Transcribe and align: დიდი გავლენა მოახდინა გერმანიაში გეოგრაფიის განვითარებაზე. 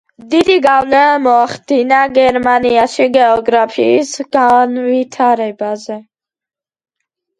დიდი 0.29 0.53
გავლენა 0.65 1.19
მოახდინა 1.25 1.99
გერმანიაში 2.15 3.07
გეოგრაფიის 3.17 4.15
განვითარებაზე. 4.39 6.03